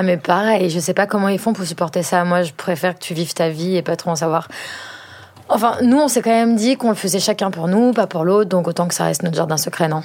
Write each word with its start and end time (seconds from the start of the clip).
Ah 0.00 0.04
mais 0.04 0.16
pareil, 0.16 0.70
je 0.70 0.78
sais 0.78 0.94
pas 0.94 1.08
comment 1.08 1.26
ils 1.26 1.40
font 1.40 1.52
pour 1.52 1.64
supporter 1.64 2.04
ça. 2.04 2.22
Moi, 2.22 2.44
je 2.44 2.52
préfère 2.52 2.94
que 2.94 3.00
tu 3.00 3.14
vives 3.14 3.34
ta 3.34 3.48
vie 3.48 3.74
et 3.74 3.82
pas 3.82 3.96
trop 3.96 4.10
en 4.10 4.14
savoir. 4.14 4.46
Enfin, 5.48 5.78
nous, 5.82 5.98
on 5.98 6.06
s'est 6.06 6.22
quand 6.22 6.30
même 6.30 6.54
dit 6.54 6.76
qu'on 6.76 6.90
le 6.90 6.94
faisait 6.94 7.18
chacun 7.18 7.50
pour 7.50 7.66
nous, 7.66 7.92
pas 7.92 8.06
pour 8.06 8.24
l'autre, 8.24 8.48
donc 8.48 8.68
autant 8.68 8.86
que 8.86 8.94
ça 8.94 9.02
reste 9.02 9.24
notre 9.24 9.34
jardin 9.34 9.56
secret, 9.56 9.88
non? 9.88 10.04